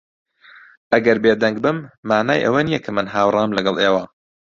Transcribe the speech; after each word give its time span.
ئەگەر 0.93 1.17
بێدەنگ 1.23 1.57
بم، 1.63 1.77
مانای 2.09 2.43
ئەوە 2.45 2.61
نییە 2.67 2.79
کە 2.85 2.91
من 2.95 3.07
ھاوڕام 3.13 3.51
لەگەڵ 3.57 3.75
ئێوە. 3.83 4.03